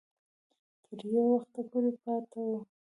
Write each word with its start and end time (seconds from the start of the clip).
تر 0.83 0.99
یو 1.11 1.23
وخته 1.33 1.59
پورې 1.69 1.91
پاته 2.01 2.39
وو. 2.47 2.59